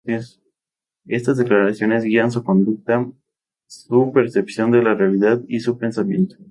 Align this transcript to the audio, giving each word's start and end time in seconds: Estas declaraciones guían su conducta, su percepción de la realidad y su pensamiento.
Estas 1.05 1.37
declaraciones 1.37 2.03
guían 2.03 2.31
su 2.31 2.43
conducta, 2.43 3.05
su 3.67 4.11
percepción 4.11 4.71
de 4.71 4.81
la 4.81 4.95
realidad 4.95 5.41
y 5.47 5.59
su 5.59 5.77
pensamiento. 5.77 6.37